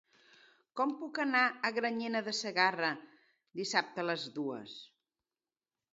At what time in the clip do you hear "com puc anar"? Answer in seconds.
0.79-1.41